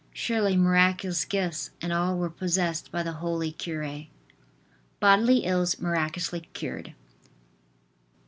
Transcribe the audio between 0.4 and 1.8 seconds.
miraculous gifts